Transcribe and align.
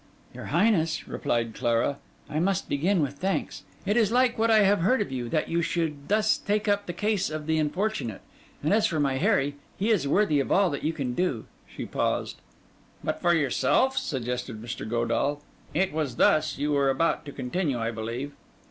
'Your 0.33 0.45
Highness,' 0.45 1.07
replied 1.07 1.53
Clara, 1.53 1.99
'I 2.27 2.39
must 2.39 2.67
begin 2.67 3.03
with 3.03 3.19
thanks; 3.19 3.61
it 3.85 3.95
is 3.95 4.11
like 4.11 4.35
what 4.35 4.49
I 4.49 4.61
have 4.63 4.79
heard 4.79 4.99
of 4.99 5.11
you, 5.11 5.29
that 5.29 5.47
you 5.47 5.61
should 5.61 6.07
thus 6.07 6.37
take 6.39 6.67
up 6.67 6.87
the 6.87 6.91
case 6.91 7.29
of 7.29 7.45
the 7.45 7.59
unfortunate; 7.59 8.21
and 8.63 8.73
as 8.73 8.87
for 8.87 8.99
my 8.99 9.17
Harry, 9.17 9.57
he 9.77 9.91
is 9.91 10.07
worthy 10.07 10.39
of 10.39 10.51
all 10.51 10.71
that 10.71 10.83
you 10.83 10.91
can 10.91 11.13
do.' 11.13 11.45
She 11.67 11.85
paused. 11.85 12.37
'But 13.03 13.21
for 13.21 13.35
yourself?' 13.35 13.95
suggested 13.99 14.59
Mr. 14.59 14.89
Godall—'it 14.89 15.93
was 15.93 16.15
thus 16.15 16.57
you 16.57 16.71
were 16.71 16.89
about 16.89 17.23
to 17.25 17.31
continue, 17.31 17.77
I 17.77 17.91
believe. 17.91 18.31